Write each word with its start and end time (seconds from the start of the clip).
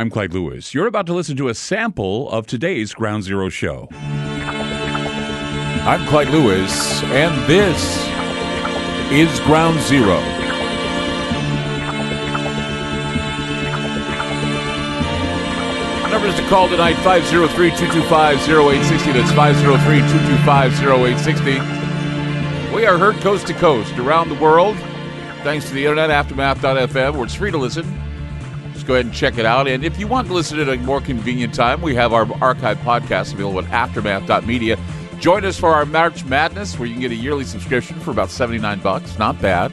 I'm 0.00 0.08
Clyde 0.08 0.32
Lewis. 0.32 0.72
You're 0.72 0.86
about 0.86 1.04
to 1.08 1.12
listen 1.12 1.36
to 1.36 1.48
a 1.48 1.54
sample 1.54 2.30
of 2.30 2.46
today's 2.46 2.94
Ground 2.94 3.22
Zero 3.22 3.50
show. 3.50 3.86
I'm 5.84 6.06
Clyde 6.08 6.28
Lewis, 6.28 7.02
and 7.02 7.46
this 7.46 8.08
is 9.12 9.28
Ground 9.40 9.78
Zero. 9.80 10.18
Numbers 16.08 16.34
to 16.36 16.48
call 16.48 16.70
tonight 16.70 16.96
503 17.04 17.68
225 17.68 18.38
0860. 18.48 19.12
That's 19.12 19.32
503 19.32 19.98
225 19.98 20.82
0860. 20.82 22.74
We 22.74 22.86
are 22.86 22.96
heard 22.96 23.16
coast 23.16 23.48
to 23.48 23.52
coast 23.52 23.98
around 23.98 24.30
the 24.30 24.36
world 24.36 24.78
thanks 25.42 25.68
to 25.68 25.74
the 25.74 25.84
internet, 25.84 26.08
aftermath.fm, 26.08 27.14
where 27.16 27.24
it's 27.24 27.34
free 27.34 27.50
to 27.50 27.58
listen. 27.58 28.09
Go 28.90 28.96
ahead 28.96 29.06
and 29.06 29.14
check 29.14 29.38
it 29.38 29.46
out. 29.46 29.68
And 29.68 29.84
if 29.84 30.00
you 30.00 30.08
want 30.08 30.26
to 30.26 30.34
listen 30.34 30.58
at 30.58 30.68
a 30.68 30.76
more 30.78 31.00
convenient 31.00 31.54
time, 31.54 31.80
we 31.80 31.94
have 31.94 32.12
our 32.12 32.26
archive 32.42 32.76
podcast 32.78 33.32
available 33.32 33.60
at 33.60 33.66
aftermath.media. 33.66 34.76
Join 35.20 35.44
us 35.44 35.56
for 35.56 35.68
our 35.72 35.86
March 35.86 36.24
Madness, 36.24 36.76
where 36.76 36.88
you 36.88 36.94
can 36.94 37.02
get 37.02 37.12
a 37.12 37.14
yearly 37.14 37.44
subscription 37.44 38.00
for 38.00 38.10
about 38.10 38.30
79 38.30 38.80
bucks. 38.80 39.16
Not 39.16 39.40
bad. 39.40 39.72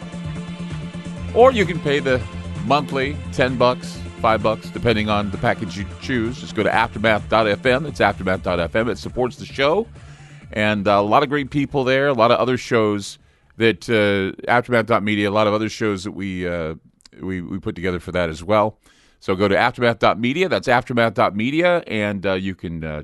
Or 1.34 1.52
you 1.52 1.66
can 1.66 1.80
pay 1.80 1.98
the 1.98 2.22
monthly 2.66 3.17
10 3.31 3.58
bucks, 3.58 3.99
5 4.22 4.44
bucks, 4.44 4.70
depending 4.70 5.09
on 5.09 5.31
the 5.31 5.39
package 5.39 5.80
you 5.80 5.88
choose. 5.99 6.39
Just 6.39 6.53
go 6.53 6.61
to 6.61 6.70
aftermath.fm. 6.70 7.88
It's 7.88 7.99
aftermath.fm. 7.99 8.88
It 8.88 8.99
supports 8.99 9.38
the 9.38 9.47
show. 9.47 9.88
And 10.53 10.88
uh, 10.88 10.91
a 10.91 11.02
lot 11.02 11.23
of 11.23 11.30
great 11.30 11.49
people 11.49 11.84
there, 11.84 12.08
a 12.08 12.13
lot 12.13 12.30
of 12.30 12.38
other 12.38 12.55
shows 12.55 13.17
that 13.55 13.89
uh, 13.89 14.39
aftermath.media, 14.47 15.27
a 15.27 15.31
lot 15.31 15.47
of 15.47 15.55
other 15.55 15.70
shows 15.70 16.03
that 16.03 16.11
we, 16.11 16.47
uh, 16.47 16.75
we 17.20 17.41
we 17.41 17.58
put 17.58 17.73
together 17.73 17.99
for 17.99 18.11
that 18.11 18.30
as 18.30 18.44
well. 18.44 18.77
So 19.20 19.35
go 19.35 19.48
to 19.48 19.55
aftermath.media. 19.55 20.49
That's 20.49 20.67
aftermath.media, 20.67 21.84
and 21.88 22.25
uh, 22.25 22.34
you 22.34 22.55
can 22.55 22.84
uh, 22.84 23.03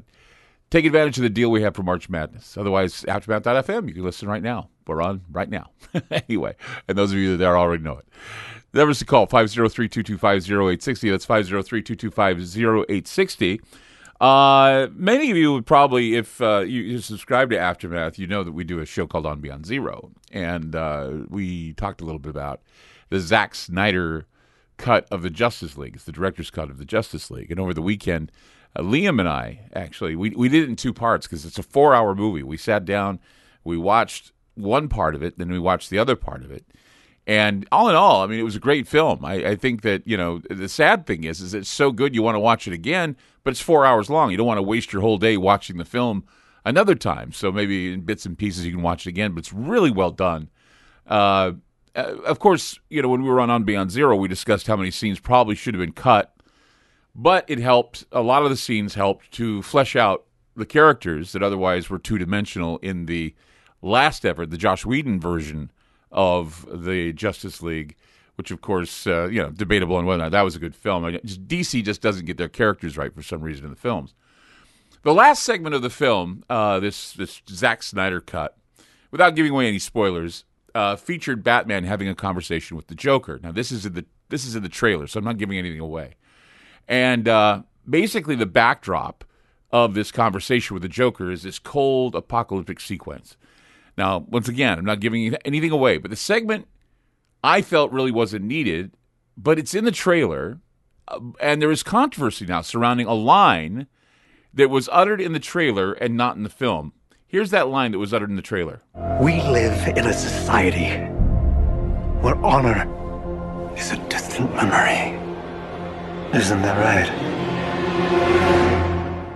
take 0.70 0.86
advantage 0.86 1.18
of 1.18 1.24
the 1.24 1.30
deal 1.30 1.52
we 1.52 1.62
have 1.62 1.76
for 1.76 1.84
March 1.84 2.10
Madness. 2.10 2.58
Otherwise, 2.58 3.06
aftermath.fm, 3.08 3.88
you 3.88 3.94
can 3.94 4.04
listen 4.04 4.28
right 4.28 4.44
now. 4.44 4.70
We're 4.88 5.02
on 5.02 5.22
right 5.32 5.50
now. 5.50 5.72
anyway, 6.12 6.56
and 6.88 6.98
those 6.98 7.12
of 7.12 7.18
you 7.18 7.38
that 7.38 7.46
are 7.46 7.58
already 7.58 7.84
know 7.84 7.98
it. 7.98 8.08
The 8.72 8.80
numbers 8.80 9.00
to 9.00 9.06
call 9.06 9.28
503 9.28 9.88
225 9.88 10.52
0860. 10.52 11.10
That's 11.10 11.26
503 11.26 11.82
225 11.82 12.40
0860. 12.90 13.62
Uh, 14.20 14.88
many 14.94 15.30
of 15.32 15.38
you 15.38 15.52
would 15.54 15.66
probably, 15.66 16.16
if 16.16 16.42
uh, 16.42 16.60
you, 16.60 16.82
you, 16.82 17.00
subscribe 17.00 17.50
to 17.50 17.60
Aftermath, 17.60 18.18
you 18.18 18.26
know 18.26 18.44
that 18.44 18.54
we 18.54 18.64
do 18.64 18.80
a 18.80 18.86
show 18.86 19.06
called 19.06 19.26
On 19.26 19.42
Beyond 19.42 19.66
Zero, 19.66 20.12
and 20.32 20.76
uh, 20.76 21.12
we 21.28 21.74
talked 21.74 22.00
a 22.00 22.06
little 22.06 22.20
bit 22.20 22.30
about 22.30 22.62
the 23.10 23.20
Zack 23.20 23.54
Snyder 23.54 24.26
cut 24.78 25.08
of 25.12 25.22
the 25.22 25.30
Justice 25.30 25.78
League. 25.78 25.96
It's 25.96 26.06
the 26.06 26.12
director's 26.12 26.50
cut 26.50 26.70
of 26.70 26.78
the 26.78 26.86
Justice 26.86 27.30
League, 27.32 27.52
and 27.52 27.60
over 27.60 27.74
the 27.74 27.82
weekend, 27.82 28.32
uh, 28.76 28.82
Liam 28.82 29.20
and 29.20 29.30
I 29.30 29.70
actually 29.74 30.16
we 30.16 30.32
we 30.32 30.50
did 30.50 30.64
it 30.64 30.70
in 30.70 30.76
two 30.76 30.94
parts 30.94 31.28
because 31.28 31.46
it's 31.46 31.60
a 31.60 31.64
four-hour 31.64 32.16
movie. 32.16 32.44
We 32.44 32.58
sat 32.58 32.86
down, 32.86 33.20
we 33.64 33.78
watched 33.78 34.32
one 34.56 34.88
part 34.88 35.16
of 35.16 35.24
it, 35.24 35.38
then 35.38 35.52
we 35.52 35.60
watched 35.60 35.90
the 35.90 36.00
other 36.00 36.16
part 36.16 36.44
of 36.44 36.52
it. 36.52 36.66
And 37.26 37.66
all 37.72 37.88
in 37.88 37.96
all, 37.96 38.22
I 38.22 38.28
mean, 38.28 38.40
it 38.40 38.44
was 38.44 38.58
a 38.58 38.60
great 38.60 38.86
film. 38.86 39.24
I, 39.24 39.36
I 39.36 39.56
think 39.56 39.82
that 39.84 40.06
you 40.06 40.18
know 40.18 40.40
the 40.50 40.68
sad 40.68 41.06
thing 41.06 41.24
is, 41.24 41.40
is 41.40 41.54
it's 41.54 41.70
so 41.70 41.92
good 41.92 42.14
you 42.14 42.22
want 42.22 42.36
to 42.36 42.40
watch 42.40 42.68
it 42.68 42.74
again, 42.74 43.16
but 43.44 43.52
it's 43.52 43.62
four 43.62 43.86
hours 43.86 44.10
long. 44.10 44.32
You 44.32 44.38
don't 44.38 44.48
want 44.48 44.58
to 44.58 44.64
waste 44.64 44.92
your 44.92 45.02
whole 45.02 45.18
day 45.18 45.38
watching 45.38 45.78
the 45.78 45.86
film 45.86 46.26
another 46.66 46.96
time. 46.96 47.32
So 47.32 47.52
maybe 47.52 47.94
in 47.94 48.02
bits 48.02 48.26
and 48.26 48.38
pieces 48.38 48.66
you 48.66 48.72
can 48.74 48.82
watch 48.82 49.06
it 49.06 49.10
again. 49.10 49.34
But 49.34 49.40
it's 49.40 49.54
really 49.54 49.92
well 49.92 50.12
done. 50.12 50.50
Uh, 51.08 51.54
uh, 51.96 52.18
of 52.26 52.40
course, 52.40 52.80
you 52.90 53.02
know 53.02 53.10
when 53.10 53.24
we 53.24 53.30
were 53.30 53.40
on 53.40 53.50
On 53.50 53.64
Beyond 53.64 53.92
Zero, 53.92 54.16
we 54.16 54.28
discussed 54.28 54.68
how 54.68 54.76
many 54.76 54.92
scenes 54.92 55.20
probably 55.20 55.56
should 55.56 55.74
have 55.74 55.82
been 55.82 55.94
cut, 55.94 56.36
but 57.14 57.46
it 57.48 57.60
helped. 57.60 58.06
A 58.12 58.22
lot 58.22 58.44
of 58.44 58.50
the 58.50 58.58
scenes 58.58 58.96
helped 58.96 59.32
to 59.34 59.62
flesh 59.62 59.96
out 59.96 60.26
the 60.56 60.66
characters 60.66 61.32
that 61.32 61.44
otherwise 61.44 61.90
were 61.90 62.00
two 62.00 62.18
dimensional 62.18 62.78
in 62.80 63.06
the 63.06 63.34
last 63.82 64.26
ever, 64.26 64.46
the 64.46 64.58
Joss 64.58 64.86
Whedon 64.86 65.20
version 65.20 65.72
of 66.12 66.66
the 66.72 67.12
Justice 67.14 67.62
League, 67.62 67.96
which 68.36 68.52
of 68.52 68.62
course, 68.62 69.08
uh, 69.08 69.28
you 69.28 69.42
know, 69.42 69.50
debatable 69.50 69.96
on 69.96 70.06
whether 70.06 70.22
or 70.22 70.26
not 70.26 70.32
that 70.32 70.42
was 70.44 70.56
a 70.56 70.60
good 70.60 70.76
film. 70.76 71.04
DC 71.04 71.84
just 71.84 72.02
doesn't 72.02 72.26
get 72.26 72.38
their 72.38 72.50
characters 72.50 72.98
right 72.98 73.14
for 73.14 73.24
some 73.24 73.42
reason 73.42 73.66
in 73.66 73.72
the 73.72 73.78
films. 73.78 74.14
The 75.04 75.14
last 75.14 75.44
segment 75.44 75.76
of 75.76 75.82
the 75.82 75.90
film, 75.90 76.44
uh, 76.50 76.80
this 76.80 77.12
this 77.14 77.42
Zack 77.50 77.84
Snyder 77.84 78.22
cut, 78.22 78.58
without 79.12 79.36
giving 79.36 79.52
away 79.52 79.68
any 79.68 79.80
spoilers, 79.80 80.46
uh, 80.76 80.96
featured 80.96 81.44
Batman 81.44 81.84
having 81.84 82.08
a 82.08 82.16
conversation 82.16 82.78
with 82.78 82.88
the 82.88 82.96
Joker. 82.96 83.40
Now 83.42 83.52
this 83.52 83.72
is 83.72 83.86
in 83.86 83.94
the 83.94 84.06
this 84.30 84.46
is 84.46 84.56
in 84.56 84.64
the 84.64 84.70
trailer, 84.70 85.08
so 85.08 85.20
I'm 85.20 85.26
not 85.26 85.38
giving 85.38 85.58
anything 85.58 85.80
away. 85.80 86.16
And 86.88 87.28
uh, 87.28 87.64
basically, 87.90 88.36
the 88.36 88.46
backdrop 88.46 89.24
of 89.72 89.94
this 89.94 90.12
conversation 90.12 90.74
with 90.74 90.84
the 90.84 90.90
Joker 90.90 91.32
is 91.32 91.44
this 91.44 91.60
cold 91.60 92.16
apocalyptic 92.16 92.80
sequence 92.80 93.38
now, 93.98 94.26
once 94.30 94.48
again, 94.48 94.80
I'm 94.80 94.86
not 94.86 95.00
giving 95.00 95.36
anything 95.46 95.72
away, 95.72 95.98
but 95.98 96.10
the 96.10 96.18
segment 96.18 96.68
I 97.44 97.62
felt 97.62 97.92
really 97.92 98.12
wasn't 98.12 98.46
needed, 98.46 98.94
but 99.38 99.60
it's 99.60 99.76
in 99.76 99.86
the 99.86 99.92
trailer, 99.92 100.60
uh, 101.08 101.20
and 101.40 101.62
there 101.62 101.72
is 101.72 101.84
controversy 101.84 102.46
now 102.46 102.62
surrounding 102.62 103.08
a 103.08 103.14
line 103.14 103.88
that 104.54 104.70
was 104.70 104.90
uttered 104.92 105.22
in 105.22 105.34
the 105.34 105.40
trailer 105.40 105.94
and 105.94 106.16
not 106.16 106.36
in 106.36 106.44
the 106.44 106.50
film. 106.50 106.94
Here's 107.34 107.50
that 107.50 107.68
line 107.68 107.94
that 107.94 107.98
was 107.98 108.14
uttered 108.14 108.30
in 108.30 108.36
the 108.36 108.44
trailer. 108.44 108.84
We 109.20 109.42
live 109.42 109.98
in 109.98 110.06
a 110.06 110.14
society 110.14 110.98
where 112.22 112.36
honor 112.46 112.84
is 113.76 113.92
a 113.92 113.98
distant 114.08 114.54
memory. 114.54 115.18
Isn't 116.32 116.62
that 116.62 116.78
right? 116.78 117.10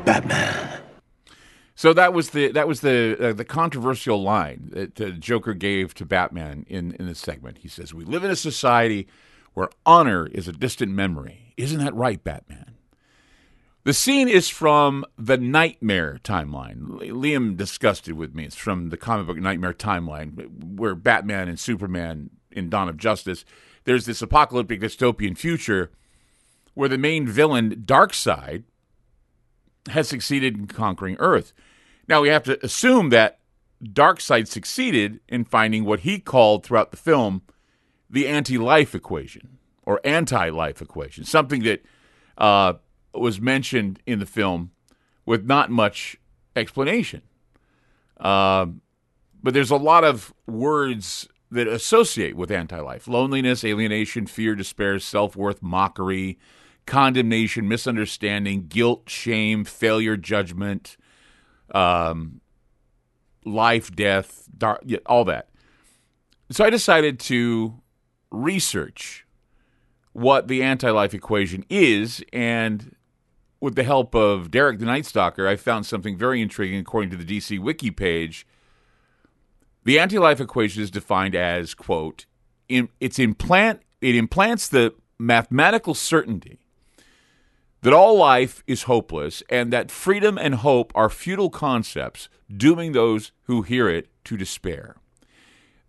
Batman. 0.06 0.80
So 1.74 1.92
that 1.94 2.14
was 2.14 2.30
the 2.30 2.52
that 2.52 2.68
was 2.68 2.82
the 2.82 3.18
uh, 3.20 3.34
the 3.34 3.44
controversial 3.44 4.22
line 4.22 4.70
that 4.74 5.02
uh, 5.02 5.10
Joker 5.10 5.56
gave 5.56 5.96
to 5.96 6.06
Batman 6.06 6.68
in 6.70 6.92
in 7.00 7.08
this 7.08 7.18
segment. 7.18 7.58
He 7.58 7.68
says, 7.68 7.96
"We 7.96 8.06
live 8.06 8.24
in 8.24 8.30
a 8.30 8.36
society 8.36 9.08
where 9.56 9.70
honor 9.88 10.28
is 10.28 10.48
a 10.48 10.54
distant 10.54 10.92
memory." 10.92 11.56
Isn't 11.58 11.80
that 11.80 11.96
right, 11.96 12.24
Batman? 12.24 12.77
The 13.88 13.94
scene 13.94 14.28
is 14.28 14.50
from 14.50 15.06
the 15.18 15.38
Knightmare 15.38 16.20
timeline. 16.22 16.82
Liam 17.10 17.56
discussed 17.56 18.10
it 18.10 18.18
with 18.18 18.36
me. 18.36 18.44
It's 18.44 18.54
from 18.54 18.90
the 18.90 18.98
comic 18.98 19.28
book 19.28 19.38
Knightmare 19.38 19.72
timeline, 19.72 20.76
where 20.76 20.94
Batman 20.94 21.48
and 21.48 21.58
Superman 21.58 22.32
in 22.52 22.70
Dawn 22.70 22.90
of 22.90 22.98
Justice. 22.98 23.46
There's 23.86 24.06
this 24.06 24.22
apocalyptic 24.22 24.82
dystopian 24.82 25.38
future 25.38 25.90
where 26.74 26.90
the 26.90 26.98
main 26.98 27.28
villain, 27.28 27.84
Darkseid, 27.86 28.66
has 29.88 30.10
succeeded 30.10 30.58
in 30.58 30.68
conquering 30.68 31.16
Earth. 31.18 31.54
Now 32.10 32.20
we 32.20 32.28
have 32.28 32.44
to 32.44 32.62
assume 32.66 33.08
that 33.12 33.40
Darkseid 33.82 34.50
succeeded 34.50 35.22
in 35.30 35.46
finding 35.46 35.86
what 35.86 36.02
he 36.02 36.20
called 36.20 36.66
throughout 36.66 36.92
the 36.92 36.98
film 36.98 37.42
the 38.10 38.28
anti-life 38.28 38.94
equation 38.94 39.60
or 39.84 40.02
anti-life 40.04 40.82
equation, 40.82 41.24
something 41.24 41.64
that 41.64 41.86
uh, 42.38 42.74
was 43.14 43.42
mentioned 43.42 44.00
in 44.06 44.20
the 44.20 44.26
film 44.26 44.72
with 45.26 45.46
not 45.46 45.70
much 45.70 46.18
explanation. 46.56 47.22
Uh, 48.20 48.68
but 49.42 49.54
there's 49.54 49.72
a 49.72 49.76
lot 49.78 50.04
of 50.04 50.34
words 50.48 51.28
that 51.52 51.68
associate 51.68 52.36
with 52.36 52.52
anti-life: 52.52 53.08
loneliness, 53.08 53.64
alienation, 53.64 54.26
fear, 54.26 54.56
despair, 54.56 55.00
self-worth, 55.00 55.62
mockery, 55.62 56.38
condemnation, 56.86 57.68
misunderstanding, 57.68 58.68
guilt, 58.68 59.10
shame, 59.10 59.64
failure, 59.64 60.18
judgment 60.18 60.98
um, 61.74 62.42
life, 63.46 63.94
death, 63.96 64.48
dark, 64.58 64.84
all 65.06 65.26
that. 65.26 65.50
So 66.52 66.66
I 66.66 66.70
decided 66.70 67.20
to 67.22 67.82
research 68.32 69.26
what 70.14 70.48
the 70.48 70.64
anti 70.64 70.90
life 70.90 71.14
equation 71.14 71.66
is, 71.70 72.24
and 72.34 72.96
with 73.60 73.76
the 73.76 73.84
help 73.84 74.16
of 74.16 74.52
Derek 74.52 74.80
the 74.80 74.86
Night 74.86 75.06
Stalker, 75.06 75.48
I 75.48 75.56
found 75.56 75.86
something 75.86 76.18
very 76.18 76.42
intriguing 76.42 76.80
according 76.80 77.10
to 77.12 77.18
the 77.18 77.26
DC 77.26 77.60
Wiki 77.60 77.92
page. 77.92 78.46
The 79.84 80.00
anti 80.00 80.20
life 80.20 80.40
equation 80.42 80.84
is 80.84 80.92
defined 80.92 81.36
as, 81.36 81.74
quote, 81.74 82.26
in, 82.68 82.90
it's 83.00 83.20
implant, 83.20 83.82
it 84.02 84.16
implants 84.16 84.68
the 84.68 84.94
mathematical 85.18 85.94
certainty 85.94 86.60
that 87.82 87.94
all 87.94 88.18
life 88.18 88.64
is 88.68 88.84
hopeless 88.84 89.44
and 89.50 89.72
that 89.72 89.92
freedom 89.92 90.38
and 90.38 90.56
hope 90.56 90.92
are 90.96 91.10
futile 91.10 91.50
concepts, 91.50 92.28
dooming 92.56 92.92
those 92.92 93.32
who 93.44 93.62
hear 93.62 93.88
it 93.88 94.08
to 94.26 94.36
despair. 94.38 94.98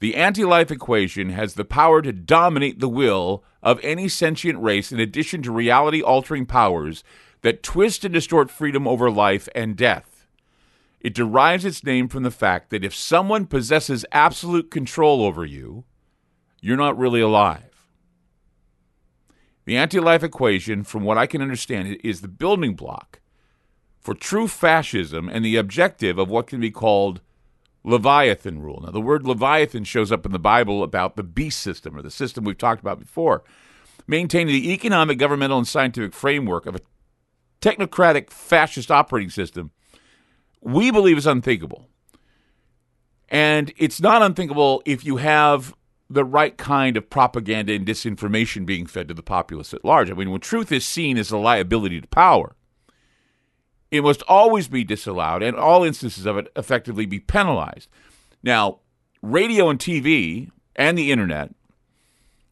The 0.01 0.15
anti 0.15 0.45
life 0.45 0.71
equation 0.71 1.31
has 1.31 1.55
the 1.55 1.65
power 1.65 2.03
to 2.03 2.13
dominate 2.13 2.79
the 2.79 2.89
will 2.89 3.43
of 3.63 3.81
any 3.83 4.09
sentient 4.09 4.63
race, 4.63 4.93
in 4.93 5.01
addition 5.01 5.43
to 5.43 5.51
reality 5.51 6.01
altering 6.01 6.47
powers 6.47 7.03
that 7.43 7.63
twist 7.63 8.05
and 8.05 8.15
distort 8.15 8.51
freedom 8.51 8.87
over 8.87 9.11
life 9.11 9.49
and 9.55 9.77
death. 9.77 10.27
It 11.01 11.15
derives 11.15 11.65
its 11.65 11.85
name 11.85 12.09
from 12.09 12.25
the 12.25 12.31
fact 12.31 12.71
that 12.71 12.85
if 12.85 12.95
someone 12.95 13.47
possesses 13.47 14.05
absolute 14.11 14.71
control 14.71 15.23
over 15.23 15.45
you, 15.45 15.85
you're 16.61 16.77
not 16.77 16.99
really 16.99 17.21
alive. 17.21 17.87
The 19.65 19.77
anti 19.77 20.01
life 20.01 20.23
equation, 20.23 20.83
from 20.83 21.05
what 21.05 21.19
I 21.19 21.27
can 21.27 21.43
understand, 21.43 21.99
is 22.03 22.21
the 22.21 22.29
building 22.29 22.75
block 22.75 23.21
for 24.01 24.15
true 24.15 24.49
fascism 24.49 25.29
and 25.29 25.45
the 25.45 25.57
objective 25.57 26.19
of 26.19 26.31
what 26.31 26.47
can 26.47 26.61
be 26.61 26.71
called 26.71 27.21
Leviathan 27.85 28.61
rule. 28.61 28.81
Now, 28.83 28.91
the 28.91 29.01
word 29.01 29.27
Leviathan 29.27 29.85
shows 29.85 30.11
up 30.11 30.27
in 30.27 30.33
the 30.33 30.39
Bible 30.39 30.83
about 30.83 31.17
the 31.17 31.23
beast 31.23 31.61
system 31.61 31.97
or 31.97 32.03
the 32.03 32.11
system 32.11 32.45
we've 32.45 32.59
talked 32.59 32.81
about 32.81 32.99
before, 32.99 33.45
maintaining 34.07 34.55
the 34.55 34.73
economic, 34.73 35.19
governmental, 35.19 35.59
and 35.59 35.69
scientific 35.69 36.15
framework 36.15 36.67
of 36.67 36.75
a 36.75 36.81
technocratic 37.61 38.31
fascist 38.31 38.91
operating 38.91 39.31
system 39.31 39.71
we 40.61 40.91
believe 40.91 41.19
is 41.19 41.27
unthinkable. 41.27 41.89
And 43.29 43.73
it's 43.77 44.01
not 44.01 44.23
unthinkable 44.23 44.83
if 44.85 45.05
you 45.05 45.17
have 45.17 45.75
the 46.11 46.25
right 46.25 46.57
kind 46.57 46.97
of 46.97 47.11
propaganda 47.11 47.75
and 47.75 47.87
disinformation 47.87 48.65
being 48.65 48.87
fed 48.87 49.09
to 49.09 49.15
the 49.15 49.23
populace 49.23 49.75
at 49.75 49.85
large. 49.85 50.11
I 50.11 50.15
mean, 50.15 50.31
when 50.31 50.41
truth 50.41 50.73
is 50.73 50.87
seen 50.87 51.19
as 51.19 51.31
a 51.31 51.37
liability 51.37 52.01
to 52.01 52.09
power, 52.09 52.57
it 53.91 54.03
must 54.03 54.23
always 54.23 54.69
be 54.69 54.85
disallowed 54.85 55.43
and 55.43 55.57
all 55.57 55.85
instances 55.85 56.25
of 56.27 56.39
it 56.39 56.51
effectively 56.57 57.05
be 57.05 57.21
penalized. 57.21 57.89
Now, 58.43 58.81
radio 59.21 59.69
and 59.69 59.79
TV 59.79 60.51
and 60.77 60.97
the 60.97 61.13
internet 61.13 61.55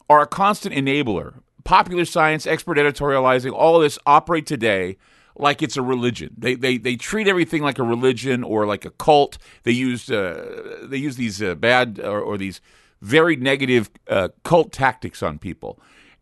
are 0.09 0.21
a 0.21 0.27
constant 0.27 0.75
enabler. 0.75 1.41
Popular 1.67 2.05
science, 2.05 2.47
expert 2.47 2.77
editorializing, 2.77 3.51
all 3.51 3.79
this 3.79 3.99
operate 4.05 4.45
today 4.45 4.95
like 5.35 5.61
it's 5.61 5.75
a 5.75 5.81
religion. 5.81 6.33
They, 6.37 6.55
they, 6.55 6.77
they 6.77 6.95
treat 6.95 7.27
everything 7.27 7.61
like 7.61 7.77
a 7.77 7.83
religion 7.83 8.41
or 8.41 8.65
like 8.65 8.85
a 8.85 8.89
cult. 8.91 9.37
They 9.63 9.73
use, 9.73 10.09
uh, 10.09 10.79
they 10.83 10.95
use 10.95 11.17
these 11.17 11.43
uh, 11.43 11.55
bad 11.55 11.99
or, 11.99 12.21
or, 12.21 12.37
these 12.37 12.61
very 13.01 13.35
negative 13.35 13.89
uh, 14.07 14.29
cult 14.45 14.71
tactics 14.71 15.21
on 15.21 15.39
people. 15.39 15.77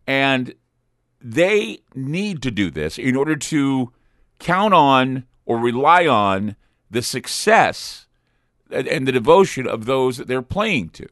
And 0.07 0.55
they 1.21 1.81
need 1.93 2.41
to 2.41 2.49
do 2.49 2.71
this 2.71 2.97
in 2.97 3.15
order 3.15 3.35
to 3.35 3.93
count 4.39 4.73
on 4.73 5.25
or 5.45 5.59
rely 5.59 6.07
on 6.07 6.55
the 6.89 7.03
success 7.03 8.07
and 8.71 9.07
the 9.07 9.11
devotion 9.11 9.67
of 9.67 9.85
those 9.85 10.17
that 10.17 10.27
they're 10.27 10.41
playing 10.41 10.89
to. 10.89 11.07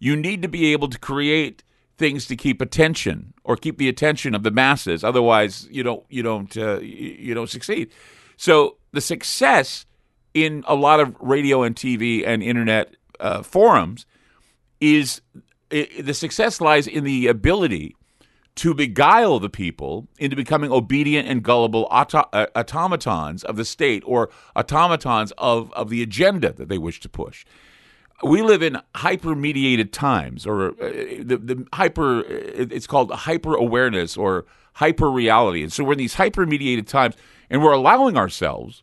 You 0.00 0.16
need 0.16 0.42
to 0.42 0.48
be 0.48 0.72
able 0.72 0.88
to 0.88 0.98
create 0.98 1.62
things 1.98 2.26
to 2.26 2.36
keep 2.36 2.60
attention 2.60 3.32
or 3.44 3.56
keep 3.56 3.78
the 3.78 3.88
attention 3.88 4.34
of 4.34 4.42
the 4.42 4.50
masses. 4.50 5.02
Otherwise, 5.02 5.68
you 5.70 5.82
don't 5.82 6.04
you 6.08 6.22
don't 6.22 6.56
uh, 6.56 6.78
you 6.80 7.34
don't 7.34 7.50
succeed. 7.50 7.90
So 8.36 8.76
the 8.92 9.00
success 9.00 9.86
in 10.34 10.64
a 10.66 10.74
lot 10.74 11.00
of 11.00 11.16
radio 11.20 11.62
and 11.62 11.74
TV 11.74 12.26
and 12.26 12.42
internet 12.42 12.94
uh, 13.20 13.42
forums 13.42 14.04
is 14.80 15.22
it, 15.70 16.04
the 16.04 16.14
success 16.14 16.60
lies 16.60 16.86
in 16.86 17.04
the 17.04 17.26
ability 17.26 17.96
to 18.56 18.72
beguile 18.74 19.38
the 19.38 19.50
people 19.50 20.08
into 20.18 20.34
becoming 20.34 20.72
obedient 20.72 21.28
and 21.28 21.42
gullible 21.42 21.86
auto- 21.90 22.28
uh, 22.32 22.46
automatons 22.54 23.44
of 23.44 23.56
the 23.56 23.64
state 23.64 24.02
or 24.06 24.30
automatons 24.56 25.32
of, 25.36 25.72
of 25.74 25.90
the 25.90 26.02
agenda 26.02 26.52
that 26.52 26.68
they 26.68 26.78
wish 26.78 27.00
to 27.00 27.08
push. 27.08 27.44
We 28.22 28.42
live 28.42 28.62
in 28.62 28.80
hyper 28.94 29.34
mediated 29.34 29.92
times, 29.92 30.46
or 30.46 30.68
uh, 30.68 30.74
the, 31.22 31.36
the 31.36 31.66
hyper, 31.72 32.22
it's 32.26 32.86
called 32.86 33.10
hyper 33.10 33.54
awareness 33.54 34.16
or 34.16 34.46
hyper 34.74 35.10
reality. 35.10 35.62
And 35.62 35.72
so 35.72 35.84
we're 35.84 35.92
in 35.92 35.98
these 35.98 36.14
hyper 36.14 36.46
mediated 36.46 36.86
times, 36.86 37.14
and 37.50 37.62
we're 37.62 37.72
allowing 37.72 38.16
ourselves, 38.16 38.82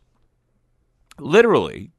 literally, 1.18 1.90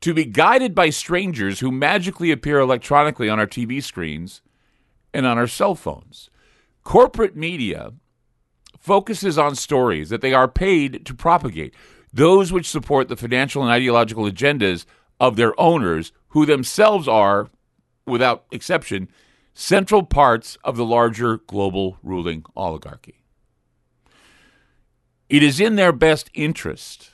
to 0.00 0.12
be 0.14 0.24
guided 0.24 0.74
by 0.74 0.90
strangers 0.90 1.60
who 1.60 1.70
magically 1.70 2.30
appear 2.30 2.58
electronically 2.58 3.28
on 3.28 3.38
our 3.38 3.46
TV 3.46 3.82
screens 3.82 4.42
and 5.14 5.26
on 5.26 5.38
our 5.38 5.46
cell 5.46 5.74
phones. 5.74 6.28
Corporate 6.82 7.36
media 7.36 7.92
focuses 8.78 9.38
on 9.38 9.54
stories 9.54 10.10
that 10.10 10.20
they 10.20 10.34
are 10.34 10.46
paid 10.46 11.06
to 11.06 11.14
propagate, 11.14 11.74
those 12.12 12.52
which 12.52 12.68
support 12.68 13.08
the 13.08 13.16
financial 13.16 13.62
and 13.62 13.72
ideological 13.72 14.24
agendas 14.24 14.84
of 15.24 15.36
their 15.36 15.58
owners, 15.58 16.12
who 16.28 16.44
themselves 16.44 17.08
are, 17.08 17.48
without 18.06 18.44
exception, 18.50 19.08
central 19.54 20.02
parts 20.02 20.58
of 20.62 20.76
the 20.76 20.84
larger 20.84 21.38
global 21.38 21.96
ruling 22.02 22.44
oligarchy. 22.54 23.22
It 25.30 25.42
is 25.42 25.60
in 25.60 25.76
their 25.76 25.92
best 25.92 26.30
interest 26.34 27.12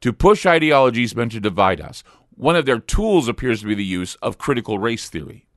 to 0.00 0.12
push 0.12 0.46
ideologies 0.46 1.16
meant 1.16 1.32
to 1.32 1.40
divide 1.40 1.80
us. 1.80 2.04
One 2.30 2.54
of 2.54 2.64
their 2.64 2.78
tools 2.78 3.26
appears 3.26 3.60
to 3.62 3.66
be 3.66 3.74
the 3.74 3.84
use 3.84 4.14
of 4.16 4.38
critical 4.38 4.78
race 4.78 5.08
theory. 5.08 5.48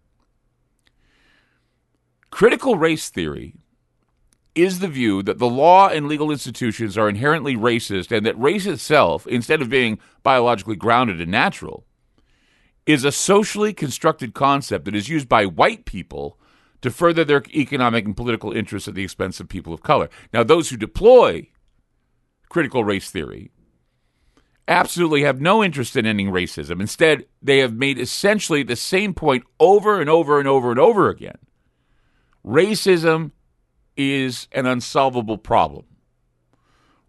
Critical 2.31 2.77
race 2.77 3.09
theory 3.09 3.53
is 4.61 4.79
the 4.79 4.87
view 4.87 5.21
that 5.23 5.37
the 5.37 5.49
law 5.49 5.87
and 5.89 6.07
legal 6.07 6.31
institutions 6.31 6.97
are 6.97 7.09
inherently 7.09 7.55
racist 7.55 8.15
and 8.15 8.25
that 8.25 8.39
race 8.39 8.65
itself, 8.65 9.27
instead 9.27 9.61
of 9.61 9.69
being 9.69 9.99
biologically 10.23 10.75
grounded 10.75 11.21
and 11.21 11.31
natural, 11.31 11.85
is 12.85 13.03
a 13.03 13.11
socially 13.11 13.73
constructed 13.73 14.33
concept 14.33 14.85
that 14.85 14.95
is 14.95 15.09
used 15.09 15.29
by 15.29 15.45
white 15.45 15.85
people 15.85 16.39
to 16.81 16.89
further 16.89 17.23
their 17.23 17.43
economic 17.53 18.05
and 18.05 18.15
political 18.15 18.51
interests 18.51 18.87
at 18.87 18.95
the 18.95 19.03
expense 19.03 19.39
of 19.39 19.49
people 19.49 19.73
of 19.73 19.83
color. 19.83 20.09
Now, 20.33 20.43
those 20.43 20.69
who 20.69 20.77
deploy 20.77 21.49
critical 22.47 22.83
race 22.83 23.11
theory 23.11 23.51
absolutely 24.67 25.23
have 25.23 25.41
no 25.41 25.63
interest 25.63 25.95
in 25.95 26.05
ending 26.05 26.29
racism. 26.29 26.79
Instead, 26.79 27.25
they 27.41 27.57
have 27.57 27.73
made 27.73 27.99
essentially 27.99 28.63
the 28.63 28.75
same 28.75 29.13
point 29.13 29.43
over 29.59 29.99
and 29.99 30.09
over 30.09 30.39
and 30.39 30.47
over 30.47 30.69
and 30.71 30.79
over 30.79 31.09
again 31.09 31.37
Racism 32.45 33.31
is 33.99 34.47
an 34.53 34.65
unsolvable 34.65 35.37
problem. 35.37 35.83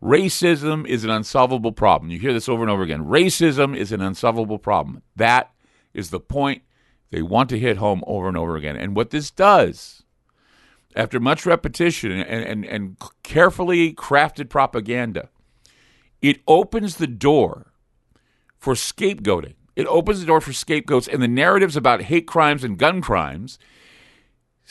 Racism 0.02 0.84
is 0.88 1.04
an 1.04 1.10
unsolvable 1.10 1.70
problem. 1.70 2.10
You 2.10 2.18
hear 2.18 2.32
this 2.32 2.48
over 2.48 2.62
and 2.62 2.70
over 2.70 2.82
again. 2.82 3.04
Racism 3.04 3.76
is 3.76 3.92
an 3.92 4.00
unsolvable 4.00 4.58
problem. 4.58 5.02
That 5.14 5.52
is 5.94 6.10
the 6.10 6.18
point 6.18 6.62
they 7.10 7.22
want 7.22 7.48
to 7.50 7.58
hit 7.58 7.76
home 7.76 8.02
over 8.08 8.26
and 8.26 8.36
over 8.36 8.56
again. 8.56 8.74
And 8.74 8.96
what 8.96 9.10
this 9.10 9.30
does, 9.30 10.02
after 10.96 11.20
much 11.20 11.46
repetition 11.46 12.10
and, 12.10 12.44
and, 12.44 12.64
and 12.64 12.96
carefully 13.22 13.94
crafted 13.94 14.48
propaganda, 14.48 15.28
it 16.20 16.40
opens 16.48 16.96
the 16.96 17.06
door 17.06 17.72
for 18.58 18.74
scapegoating. 18.74 19.54
It 19.76 19.86
opens 19.86 20.20
the 20.20 20.26
door 20.26 20.40
for 20.40 20.52
scapegoats 20.52 21.06
and 21.06 21.22
the 21.22 21.28
narratives 21.28 21.76
about 21.76 22.02
hate 22.02 22.26
crimes 22.26 22.64
and 22.64 22.76
gun 22.76 23.00
crimes 23.00 23.60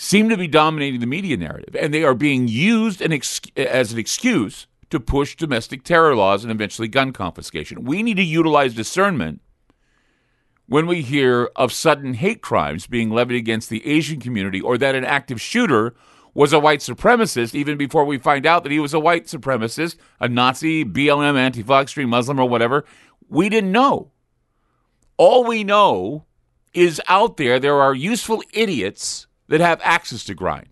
seem 0.01 0.29
to 0.29 0.37
be 0.37 0.47
dominating 0.47 1.01
the 1.01 1.05
media 1.05 1.35
narrative, 1.35 1.75
and 1.75 1.93
they 1.93 2.05
are 2.05 2.13
being 2.13 2.47
used 2.47 3.01
an 3.01 3.11
ex- 3.11 3.41
as 3.57 3.91
an 3.91 3.99
excuse 3.99 4.65
to 4.89 4.97
push 4.97 5.35
domestic 5.35 5.83
terror 5.83 6.15
laws 6.15 6.41
and 6.41 6.51
eventually 6.53 6.87
gun 6.87 7.11
confiscation. 7.11 7.83
We 7.83 8.01
need 8.01 8.15
to 8.15 8.23
utilize 8.23 8.73
discernment 8.73 9.41
when 10.67 10.87
we 10.87 11.01
hear 11.01 11.49
of 11.57 11.73
sudden 11.73 12.13
hate 12.13 12.41
crimes 12.41 12.87
being 12.87 13.09
levied 13.09 13.35
against 13.35 13.69
the 13.69 13.85
Asian 13.85 14.21
community 14.21 14.61
or 14.61 14.77
that 14.77 14.95
an 14.95 15.03
active 15.03 15.41
shooter 15.41 15.93
was 16.33 16.53
a 16.53 16.59
white 16.59 16.79
supremacist 16.79 17.53
even 17.53 17.77
before 17.77 18.05
we 18.05 18.17
find 18.17 18.45
out 18.45 18.63
that 18.63 18.71
he 18.71 18.79
was 18.79 18.93
a 18.93 19.01
white 19.01 19.25
supremacist, 19.25 19.97
a 20.21 20.29
Nazi, 20.29 20.85
BLM, 20.85 21.35
Antifa, 21.35 21.81
extreme 21.81 22.09
Muslim, 22.09 22.39
or 22.39 22.47
whatever. 22.47 22.85
We 23.27 23.49
didn't 23.49 23.73
know. 23.73 24.11
All 25.17 25.43
we 25.43 25.65
know 25.65 26.23
is 26.73 27.01
out 27.09 27.35
there, 27.35 27.59
there 27.59 27.81
are 27.81 27.93
useful 27.93 28.41
idiots 28.53 29.27
that 29.49 29.59
have 29.59 29.81
access 29.83 30.23
to 30.25 30.33
grind. 30.33 30.69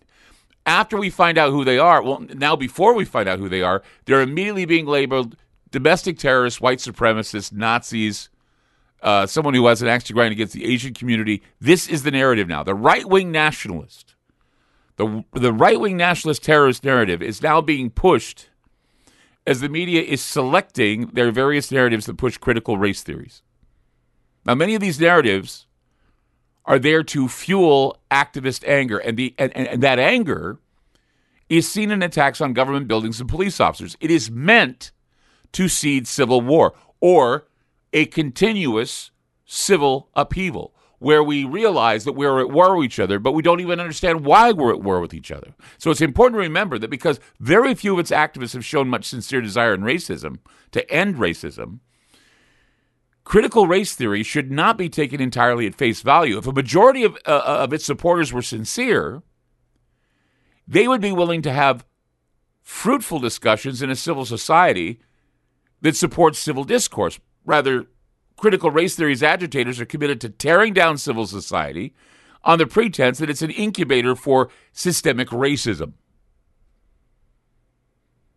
After 0.66 0.96
we 0.96 1.10
find 1.10 1.38
out 1.38 1.50
who 1.50 1.64
they 1.64 1.78
are, 1.78 2.02
well, 2.02 2.20
now 2.20 2.56
before 2.56 2.94
we 2.94 3.04
find 3.04 3.28
out 3.28 3.38
who 3.38 3.48
they 3.48 3.62
are, 3.62 3.82
they're 4.04 4.20
immediately 4.20 4.64
being 4.64 4.86
labeled 4.86 5.36
domestic 5.70 6.18
terrorists, 6.18 6.60
white 6.60 6.78
supremacists, 6.78 7.52
Nazis, 7.52 8.30
uh, 9.02 9.26
someone 9.26 9.54
who 9.54 9.66
has 9.66 9.82
an 9.82 9.88
axe 9.88 10.04
to 10.04 10.12
grind 10.12 10.32
against 10.32 10.52
the 10.52 10.64
Asian 10.64 10.94
community. 10.94 11.42
This 11.60 11.88
is 11.88 12.02
the 12.02 12.10
narrative 12.10 12.48
now. 12.48 12.62
The 12.62 12.74
right 12.74 13.06
wing 13.06 13.30
nationalist, 13.30 14.14
the, 14.96 15.24
the 15.32 15.52
right 15.52 15.78
wing 15.78 15.96
nationalist 15.96 16.42
terrorist 16.42 16.84
narrative 16.84 17.22
is 17.22 17.42
now 17.42 17.60
being 17.60 17.90
pushed 17.90 18.48
as 19.46 19.60
the 19.60 19.68
media 19.68 20.02
is 20.02 20.20
selecting 20.20 21.06
their 21.06 21.30
various 21.30 21.70
narratives 21.70 22.06
that 22.06 22.18
push 22.18 22.36
critical 22.36 22.76
race 22.76 23.02
theories. 23.02 23.42
Now, 24.44 24.54
many 24.54 24.74
of 24.74 24.80
these 24.80 25.00
narratives 25.00 25.67
are 26.68 26.78
there 26.78 27.02
to 27.02 27.28
fuel 27.28 27.98
activist 28.10 28.62
anger. 28.68 28.98
And, 28.98 29.16
the, 29.16 29.34
and, 29.38 29.56
and 29.56 29.82
that 29.82 29.98
anger 29.98 30.58
is 31.48 31.68
seen 31.68 31.90
in 31.90 32.02
attacks 32.02 32.42
on 32.42 32.52
government 32.52 32.86
buildings 32.86 33.20
and 33.20 33.28
police 33.28 33.58
officers. 33.58 33.96
It 34.00 34.10
is 34.10 34.30
meant 34.30 34.92
to 35.52 35.66
seed 35.66 36.06
civil 36.06 36.42
war 36.42 36.74
or 37.00 37.48
a 37.94 38.04
continuous 38.04 39.10
civil 39.46 40.10
upheaval 40.14 40.74
where 40.98 41.22
we 41.22 41.42
realize 41.44 42.04
that 42.04 42.12
we're 42.12 42.40
at 42.40 42.50
war 42.50 42.76
with 42.76 42.84
each 42.84 43.00
other, 43.00 43.18
but 43.18 43.32
we 43.32 43.40
don't 43.40 43.60
even 43.60 43.80
understand 43.80 44.26
why 44.26 44.52
we're 44.52 44.72
at 44.72 44.82
war 44.82 45.00
with 45.00 45.14
each 45.14 45.30
other. 45.30 45.54
So 45.78 45.90
it's 45.90 46.02
important 46.02 46.34
to 46.34 46.40
remember 46.40 46.78
that 46.78 46.90
because 46.90 47.18
very 47.40 47.74
few 47.74 47.94
of 47.94 47.98
its 47.98 48.10
activists 48.10 48.52
have 48.52 48.64
shown 48.64 48.88
much 48.88 49.06
sincere 49.06 49.40
desire 49.40 49.72
in 49.72 49.82
racism 49.82 50.38
to 50.72 50.90
end 50.90 51.14
racism, 51.14 51.78
critical 53.28 53.66
race 53.66 53.94
theory 53.94 54.22
should 54.22 54.50
not 54.50 54.78
be 54.78 54.88
taken 54.88 55.20
entirely 55.20 55.66
at 55.66 55.74
face 55.74 56.00
value. 56.00 56.38
If 56.38 56.46
a 56.46 56.52
majority 56.52 57.04
of, 57.04 57.14
uh, 57.26 57.42
uh, 57.46 57.58
of 57.60 57.74
its 57.74 57.84
supporters 57.84 58.32
were 58.32 58.40
sincere, 58.40 59.22
they 60.66 60.88
would 60.88 61.02
be 61.02 61.12
willing 61.12 61.42
to 61.42 61.52
have 61.52 61.84
fruitful 62.62 63.18
discussions 63.18 63.82
in 63.82 63.90
a 63.90 63.96
civil 63.96 64.24
society 64.24 65.00
that 65.82 65.94
supports 65.94 66.38
civil 66.38 66.64
discourse. 66.64 67.20
Rather, 67.44 67.84
critical 68.38 68.70
race 68.70 68.94
theory's 68.94 69.22
agitators 69.22 69.78
are 69.78 69.84
committed 69.84 70.22
to 70.22 70.30
tearing 70.30 70.72
down 70.72 70.96
civil 70.96 71.26
society 71.26 71.94
on 72.44 72.58
the 72.58 72.66
pretense 72.66 73.18
that 73.18 73.28
it's 73.28 73.42
an 73.42 73.50
incubator 73.50 74.16
for 74.16 74.48
systemic 74.72 75.28
racism. 75.28 75.92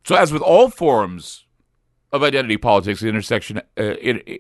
So, 0.03 0.15
as 0.15 0.33
with 0.33 0.41
all 0.41 0.69
forms 0.69 1.45
of 2.11 2.23
identity 2.23 2.57
politics, 2.57 3.03
intersection, 3.03 3.57
uh, 3.57 3.81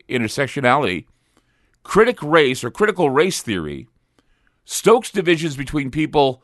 intersectionality, 0.09 1.05
critic 1.83 2.21
race 2.21 2.63
or 2.63 2.71
critical 2.71 3.09
race 3.09 3.41
theory 3.41 3.87
stokes 4.65 5.11
divisions 5.11 5.55
between 5.55 5.89
people 5.89 6.43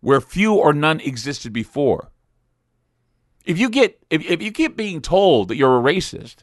where 0.00 0.20
few 0.20 0.54
or 0.54 0.72
none 0.72 1.00
existed 1.00 1.52
before. 1.52 2.10
If 3.44 3.58
you 3.58 3.70
get 3.70 3.98
if, 4.10 4.24
if 4.28 4.42
you 4.42 4.52
keep 4.52 4.76
being 4.76 5.00
told 5.00 5.48
that 5.48 5.56
you're 5.56 5.78
a 5.78 5.82
racist, 5.82 6.36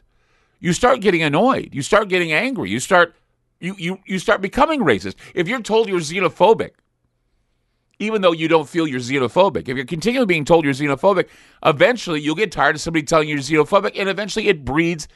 you 0.58 0.72
start 0.72 1.00
getting 1.00 1.22
annoyed. 1.22 1.70
You 1.72 1.82
start 1.82 2.08
getting 2.08 2.32
angry. 2.32 2.70
You 2.70 2.80
start 2.80 3.14
you 3.60 3.74
you 3.78 3.98
you 4.06 4.18
start 4.18 4.40
becoming 4.40 4.80
racist. 4.80 5.14
If 5.34 5.48
you're 5.48 5.60
told 5.62 5.88
you're 5.88 6.00
xenophobic, 6.00 6.72
even 7.98 8.22
though 8.22 8.32
you 8.32 8.48
don't 8.48 8.68
feel 8.68 8.86
you're 8.86 9.00
xenophobic, 9.00 9.68
if 9.68 9.76
you're 9.76 9.86
continually 9.86 10.26
being 10.26 10.44
told 10.44 10.64
you're 10.64 10.74
xenophobic, 10.74 11.28
eventually 11.64 12.20
you'll 12.20 12.34
get 12.34 12.52
tired 12.52 12.76
of 12.76 12.80
somebody 12.80 13.02
telling 13.02 13.28
you 13.28 13.36
you're 13.36 13.64
xenophobic, 13.64 13.92
and 13.98 14.08
eventually 14.08 14.48
it 14.48 14.64
breeds 14.64 15.08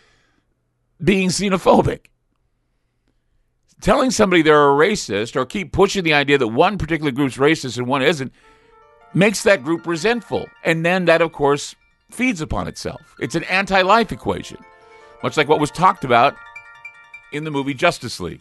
being 1.03 1.29
xenophobic 1.29 2.07
telling 3.81 4.11
somebody 4.11 4.43
they're 4.43 4.71
a 4.71 4.75
racist 4.75 5.37
or 5.37 5.47
keep 5.47 5.73
pushing 5.73 6.05
the 6.05 6.15
idea 6.15 6.39
that 6.39 6.49
one 6.49 6.79
particular 6.79 7.11
group's 7.11 7.37
racist 7.37 7.79
and 7.79 7.87
one 7.87 8.03
isn't 8.03 8.33
makes 9.15 9.43
that 9.43 9.65
group 9.65 9.87
resentful. 9.87 10.47
And 10.65 10.85
then 10.85 11.07
that, 11.07 11.23
of 11.23 11.33
course, 11.33 11.75
feeds 12.11 12.41
upon 12.41 12.69
itself. 12.69 13.17
It's 13.19 13.35
an 13.35 13.45
anti 13.45 13.83
life 13.83 14.13
equation, 14.13 14.59
much 15.23 15.37
like 15.37 15.49
what 15.49 15.61
was 15.61 15.71
talked 15.71 16.05
about 16.05 16.37
in 17.33 17.45
the 17.45 17.51
movie 17.51 17.75
Justice 17.75 18.21
League. 18.21 18.41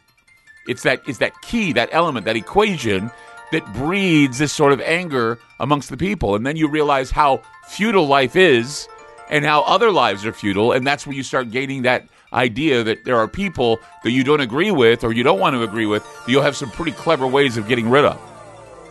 It's 0.68 0.84
that, 0.84 1.02
it's 1.08 1.20
that 1.20 1.34
key, 1.42 1.74
that 1.74 1.90
element, 1.92 2.26
that 2.26 2.36
equation 2.36 3.10
that 3.52 3.74
breeds 3.74 4.38
this 4.38 4.54
sort 4.54 4.74
of 4.74 4.82
anger 4.82 5.40
amongst 5.60 5.90
the 5.90 5.98
people. 5.98 6.36
And 6.36 6.46
then 6.46 6.56
you 6.56 6.68
realize 6.68 7.10
how 7.12 7.42
futile 7.68 8.08
life 8.08 8.36
is 8.36 8.88
and 9.30 9.46
how 9.46 9.62
other 9.64 9.92
lives 9.92 10.26
are 10.26 10.34
futile. 10.34 10.72
And 10.72 10.86
that's 10.86 11.08
when 11.08 11.16
you 11.16 11.24
start 11.24 11.50
gaining 11.52 11.84
that 11.84 12.08
idea 12.34 12.84
that 12.84 13.06
there 13.06 13.18
are 13.18 13.28
people 13.28 13.80
that 14.04 14.12
you 14.12 14.24
don't 14.24 14.42
agree 14.42 14.72
with 14.72 15.04
or 15.04 15.12
you 15.12 15.24
don't 15.24 15.40
want 15.40 15.56
to 15.56 15.64
agree 15.64 15.88
with 15.88 16.04
that 16.04 16.32
you'll 16.32 16.44
have 16.44 16.56
some 16.56 16.70
pretty 16.72 16.92
clever 16.92 17.28
ways 17.28 17.58
of 17.58 17.68
getting 17.68 17.90
rid 17.90 18.06
of. 18.06 18.22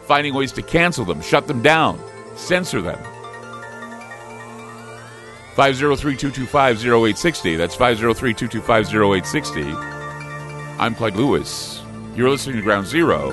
Finding 0.07 0.35
ways 0.35 0.53
to 0.53 0.63
cancel 0.63 1.05
them, 1.05 1.21
shut 1.21 1.47
them 1.47 1.63
down, 1.63 2.01
censor 2.37 2.83
them. 2.83 2.99
503-225-0860. 5.55 7.57
That's 7.57 7.77
503-225-0860. 7.77 9.75
I'm 10.79 10.95
Clyde 10.95 11.17
Lewis. 11.17 11.83
You're 12.15 12.31
listening 12.31 12.57
to 12.57 12.63
Ground 12.63 12.87
Zero, 12.87 13.33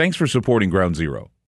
Thanks 0.00 0.16
for 0.16 0.26
supporting 0.26 0.70
Ground 0.70 0.96
Zero. 0.96 1.30